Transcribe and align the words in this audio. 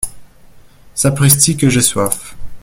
Sapristi, 0.95 1.55
que 1.55 1.69
j’ai 1.69 1.79
soif! 1.81 2.35